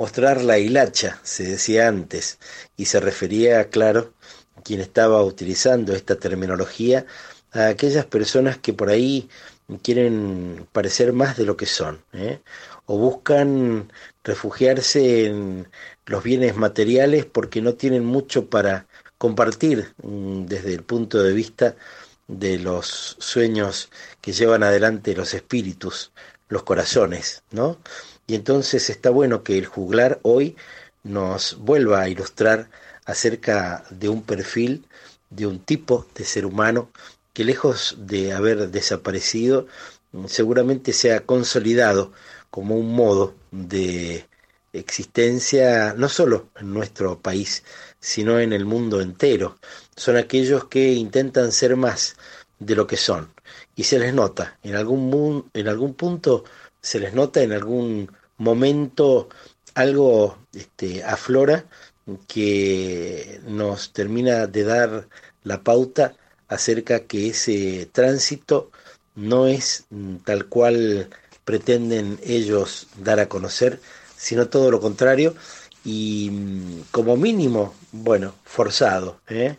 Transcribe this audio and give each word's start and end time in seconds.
mostrar 0.00 0.42
la 0.42 0.58
hilacha, 0.58 1.20
se 1.24 1.44
decía 1.44 1.86
antes, 1.86 2.38
y 2.74 2.86
se 2.86 3.00
refería, 3.00 3.68
claro, 3.68 4.14
quien 4.64 4.80
estaba 4.80 5.22
utilizando 5.22 5.94
esta 5.94 6.16
terminología, 6.16 7.04
a 7.52 7.66
aquellas 7.66 8.06
personas 8.06 8.56
que 8.56 8.72
por 8.72 8.88
ahí 8.88 9.28
quieren 9.82 10.66
parecer 10.72 11.12
más 11.12 11.36
de 11.36 11.44
lo 11.44 11.58
que 11.58 11.66
son, 11.66 12.02
¿eh? 12.14 12.40
o 12.86 12.96
buscan 12.96 13.92
refugiarse 14.24 15.26
en 15.26 15.68
los 16.06 16.22
bienes 16.22 16.56
materiales 16.56 17.26
porque 17.26 17.60
no 17.60 17.74
tienen 17.74 18.06
mucho 18.06 18.48
para 18.48 18.86
compartir 19.18 19.92
mm, 20.02 20.46
desde 20.46 20.72
el 20.72 20.82
punto 20.82 21.22
de 21.22 21.34
vista 21.34 21.76
de 22.26 22.58
los 22.58 23.16
sueños 23.18 23.90
que 24.22 24.32
llevan 24.32 24.62
adelante 24.62 25.14
los 25.14 25.34
espíritus, 25.34 26.10
los 26.50 26.64
corazones, 26.64 27.42
¿no? 27.50 27.78
Y 28.26 28.34
entonces 28.34 28.90
está 28.90 29.08
bueno 29.08 29.42
que 29.42 29.56
el 29.56 29.64
juglar 29.66 30.20
hoy 30.22 30.56
nos 31.02 31.56
vuelva 31.58 32.02
a 32.02 32.08
ilustrar 32.10 32.68
acerca 33.06 33.84
de 33.90 34.10
un 34.10 34.22
perfil, 34.22 34.84
de 35.30 35.46
un 35.46 35.60
tipo 35.60 36.06
de 36.14 36.24
ser 36.24 36.44
humano 36.44 36.90
que 37.32 37.44
lejos 37.44 37.96
de 37.98 38.32
haber 38.32 38.70
desaparecido, 38.70 39.66
seguramente 40.26 40.92
se 40.92 41.14
ha 41.14 41.24
consolidado 41.24 42.12
como 42.50 42.76
un 42.76 42.94
modo 42.94 43.34
de 43.52 44.26
existencia 44.72 45.94
no 45.96 46.08
solo 46.08 46.48
en 46.60 46.72
nuestro 46.72 47.20
país, 47.20 47.64
sino 48.00 48.40
en 48.40 48.52
el 48.52 48.64
mundo 48.64 49.00
entero. 49.00 49.58
Son 49.96 50.16
aquellos 50.16 50.64
que 50.66 50.92
intentan 50.92 51.52
ser 51.52 51.76
más 51.76 52.16
de 52.60 52.76
lo 52.76 52.86
que 52.86 52.96
son 52.96 53.32
y 53.74 53.84
se 53.84 53.98
les 53.98 54.14
nota 54.14 54.58
en 54.62 54.76
algún 54.76 55.50
en 55.54 55.68
algún 55.68 55.94
punto 55.94 56.44
se 56.80 57.00
les 57.00 57.12
nota 57.14 57.42
en 57.42 57.52
algún 57.52 58.10
momento 58.38 59.28
algo 59.74 60.38
este, 60.52 61.02
aflora 61.04 61.66
que 62.26 63.40
nos 63.46 63.92
termina 63.92 64.46
de 64.46 64.64
dar 64.64 65.08
la 65.44 65.62
pauta 65.62 66.14
acerca 66.48 67.06
que 67.06 67.28
ese 67.28 67.88
tránsito 67.92 68.70
no 69.14 69.46
es 69.46 69.84
mm, 69.90 70.16
tal 70.18 70.46
cual 70.46 71.08
pretenden 71.44 72.18
ellos 72.22 72.88
dar 72.98 73.20
a 73.20 73.28
conocer, 73.28 73.80
sino 74.16 74.48
todo 74.48 74.70
lo 74.70 74.80
contrario 74.80 75.34
y 75.84 76.30
mm, 76.30 76.82
como 76.90 77.16
mínimo, 77.16 77.74
bueno, 77.92 78.34
forzado, 78.44 79.20
¿eh? 79.28 79.56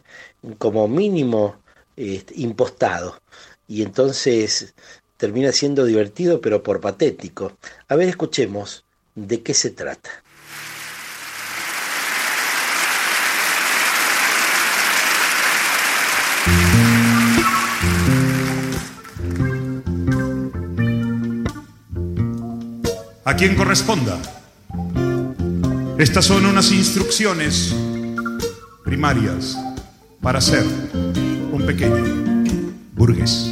como 0.57 0.87
mínimo 0.87 1.55
impostado. 2.35 3.21
Y 3.67 3.83
entonces 3.83 4.73
termina 5.17 5.51
siendo 5.51 5.85
divertido, 5.85 6.41
pero 6.41 6.63
por 6.63 6.81
patético. 6.81 7.57
A 7.87 7.95
ver, 7.95 8.09
escuchemos 8.09 8.85
de 9.15 9.41
qué 9.41 9.53
se 9.53 9.69
trata. 9.69 10.09
A 23.23 23.35
quien 23.35 23.55
corresponda. 23.55 24.19
Estas 25.97 26.25
son 26.25 26.47
unas 26.47 26.71
instrucciones 26.71 27.75
primarias 28.83 29.55
para 30.19 30.41
ser 30.41 30.65
un 31.61 31.67
pequeño 31.67 32.03
burgués. 32.95 33.51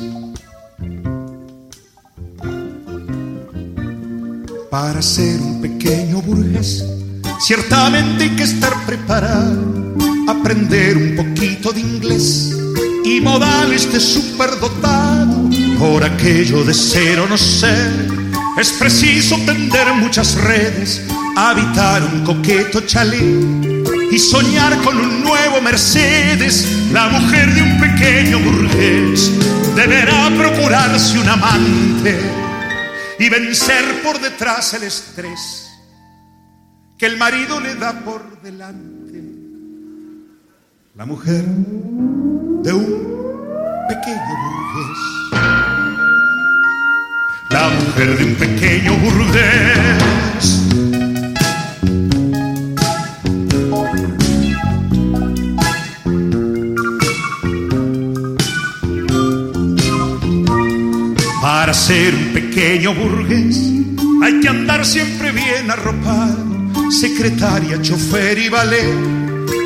Para 4.69 5.01
ser 5.01 5.39
un 5.39 5.61
pequeño 5.61 6.21
burgués, 6.21 6.85
ciertamente 7.39 8.23
hay 8.23 8.29
que 8.35 8.43
estar 8.43 8.73
preparado, 8.85 9.95
aprender 10.27 10.97
un 10.97 11.15
poquito 11.15 11.71
de 11.71 11.81
inglés 11.81 12.55
y 13.05 13.21
modales 13.21 13.91
de 13.91 13.99
superdotado. 13.99 15.49
Por 15.77 16.03
aquello 16.03 16.63
de 16.63 16.73
ser 16.73 17.19
o 17.19 17.27
no 17.27 17.37
ser, 17.37 18.07
es 18.59 18.71
preciso 18.73 19.37
tender 19.45 19.93
muchas 19.93 20.35
redes, 20.35 21.01
habitar 21.35 22.03
un 22.03 22.23
coqueto 22.23 22.81
chalet 22.81 23.68
y 24.11 24.19
soñar 24.19 24.81
con 24.81 24.97
un 24.97 25.23
nuevo 25.23 25.61
Mercedes. 25.61 26.89
La 26.91 27.09
mujer 27.09 27.53
de 27.53 27.61
un 27.61 27.79
pequeño 27.79 28.39
burgués 28.39 29.31
deberá 29.75 30.29
procurarse 30.37 31.19
un 31.19 31.29
amante 31.29 32.19
y 33.19 33.29
vencer 33.29 34.01
por 34.03 34.19
detrás 34.19 34.73
el 34.73 34.83
estrés 34.83 35.69
que 36.97 37.05
el 37.05 37.17
marido 37.17 37.59
le 37.59 37.75
da 37.75 37.93
por 38.01 38.41
delante. 38.41 39.23
La 40.95 41.05
mujer 41.05 41.45
de 41.45 42.73
un 42.73 43.09
pequeño 43.87 44.35
burgués. 44.41 44.99
La 47.51 47.69
mujer 47.69 48.17
de 48.17 48.23
un 48.25 48.35
pequeño 48.35 48.97
burgués. 48.97 50.88
Para 61.51 61.73
ser 61.73 62.13
un 62.13 62.25
pequeño 62.25 62.93
burgués 62.93 63.59
hay 64.21 64.39
que 64.39 64.47
andar 64.47 64.85
siempre 64.85 65.31
bien 65.31 65.71
arropado, 65.71 66.91
secretaria, 66.91 67.81
chofer 67.81 68.37
y 68.37 68.49
ballet, 68.49 68.93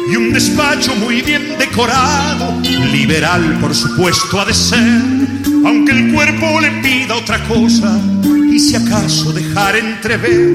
y 0.10 0.16
un 0.16 0.32
despacho 0.32 0.96
muy 0.96 1.22
bien 1.22 1.58
decorado, 1.60 2.58
liberal 2.90 3.58
por 3.60 3.76
supuesto 3.76 4.40
ha 4.40 4.46
de 4.46 4.54
ser, 4.54 5.02
aunque 5.66 5.92
el 5.92 6.14
cuerpo 6.14 6.62
le 6.62 6.72
pida 6.82 7.16
otra 7.16 7.44
cosa, 7.50 8.00
y 8.50 8.58
si 8.60 8.78
acaso 8.78 9.34
dejar 9.34 9.76
entrever 9.76 10.54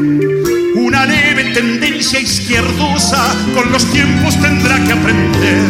una 0.77 1.05
leve 1.05 1.53
tendencia 1.53 2.21
izquierdosa, 2.21 3.23
con 3.55 3.71
los 3.71 3.85
tiempos 3.93 4.35
tendrá 4.41 4.83
que 4.83 4.93
aprender 4.93 5.61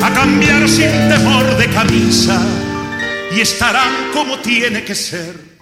a 0.00 0.14
cambiar 0.14 0.68
sin 0.68 0.92
temor 1.08 1.56
de 1.56 1.66
camisa 1.70 2.40
y 3.34 3.40
estarán 3.40 4.12
como 4.12 4.38
tiene 4.40 4.84
que 4.84 4.94
ser 4.94 5.52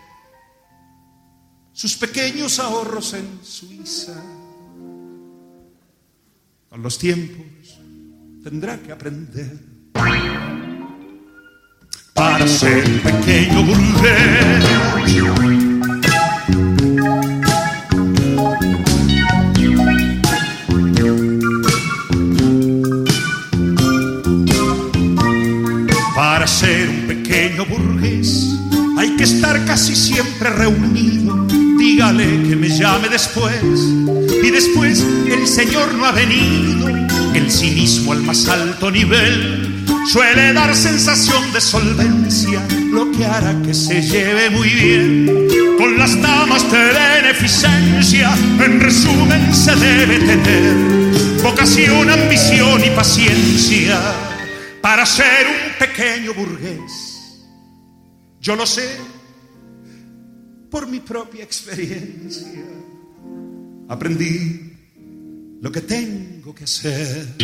sus 1.72 1.96
pequeños 1.96 2.58
ahorros 2.58 3.14
en 3.14 3.40
Suiza. 3.42 4.20
Con 6.68 6.82
los 6.82 6.98
tiempos 6.98 7.78
tendrá 8.42 8.78
que 8.78 8.92
aprender 8.92 9.58
para 12.14 12.46
ser 12.46 13.02
pequeño 13.02 13.64
burgués. 13.64 15.30
Ser 26.50 26.99
pequeño 27.30 27.64
burgués 27.64 28.58
hay 28.98 29.14
que 29.16 29.22
estar 29.22 29.64
casi 29.64 29.94
siempre 29.94 30.50
reunido 30.50 31.46
dígale 31.78 32.48
que 32.48 32.56
me 32.56 32.68
llame 32.68 33.08
después. 33.08 33.62
Y 34.42 34.50
después 34.50 35.04
el 35.28 35.46
Señor 35.46 35.94
no 35.94 36.04
ha 36.04 36.12
venido. 36.12 36.88
El 37.34 37.50
cinismo 37.50 38.12
al 38.12 38.22
más 38.22 38.48
alto 38.48 38.90
nivel 38.90 39.84
suele 40.06 40.52
dar 40.52 40.74
sensación 40.74 41.52
de 41.52 41.60
solvencia, 41.60 42.60
lo 42.92 43.10
que 43.12 43.24
hará 43.24 43.54
que 43.64 43.72
se 43.72 44.02
lleve 44.02 44.50
muy 44.50 44.68
bien 44.68 45.48
con 45.78 45.98
las 45.98 46.20
damas 46.20 46.70
de 46.70 46.78
beneficencia. 46.78 48.30
En 48.58 48.80
resumen, 48.80 49.54
se 49.54 49.74
debe 49.76 50.18
tener 50.18 50.74
vocación, 51.42 52.10
ambición 52.10 52.84
y 52.84 52.90
paciencia 52.90 53.98
para 54.82 55.06
ser 55.06 55.46
un 55.46 55.78
pequeño 55.78 56.34
burgués. 56.34 57.09
Yo 58.40 58.56
lo 58.56 58.66
sé 58.66 58.96
por 60.70 60.86
mi 60.86 61.00
propia 61.00 61.44
experiencia. 61.44 62.64
Aprendí 63.88 64.72
lo 65.60 65.70
que 65.70 65.82
tengo 65.82 66.54
que 66.54 66.64
hacer 66.64 67.36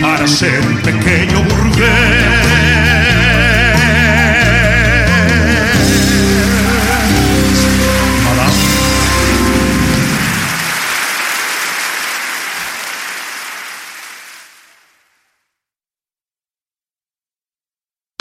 para 0.00 0.28
ser 0.28 0.60
un 0.60 0.76
pequeño. 0.82 1.49